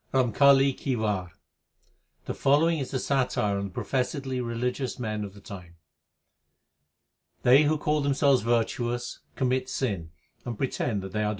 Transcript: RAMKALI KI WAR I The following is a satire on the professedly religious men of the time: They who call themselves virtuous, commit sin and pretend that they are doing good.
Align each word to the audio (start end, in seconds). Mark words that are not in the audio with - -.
RAMKALI 0.15 0.73
KI 0.77 0.95
WAR 0.95 1.27
I 1.27 1.31
The 2.25 2.33
following 2.33 2.79
is 2.79 2.91
a 2.91 2.97
satire 2.97 3.59
on 3.59 3.65
the 3.65 3.69
professedly 3.69 4.41
religious 4.41 4.97
men 4.97 5.23
of 5.23 5.35
the 5.35 5.39
time: 5.41 5.75
They 7.43 7.65
who 7.65 7.77
call 7.77 8.01
themselves 8.01 8.41
virtuous, 8.41 9.19
commit 9.35 9.69
sin 9.69 10.09
and 10.43 10.57
pretend 10.57 11.03
that 11.03 11.11
they 11.11 11.19
are 11.19 11.21
doing 11.21 11.29
good. 11.29 11.29